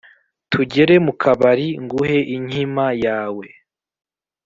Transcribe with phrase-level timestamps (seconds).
[0.51, 3.47] tugere mu bikari nguhe inkima yawe,